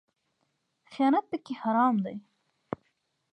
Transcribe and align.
خیانت 0.91 1.25
پکې 1.31 1.53
حرام 1.61 1.95
دی 2.05 2.15